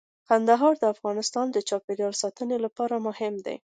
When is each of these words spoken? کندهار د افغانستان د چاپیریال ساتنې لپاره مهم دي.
کندهار 0.27 0.73
د 0.79 0.83
افغانستان 0.93 1.45
د 1.51 1.57
چاپیریال 1.69 2.13
ساتنې 2.21 2.57
لپاره 2.65 2.95
مهم 3.07 3.33
دي. 3.45 3.55